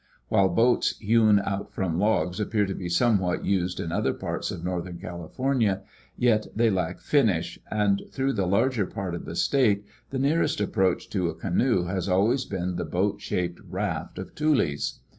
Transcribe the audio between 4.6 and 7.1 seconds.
northern California, yet they lack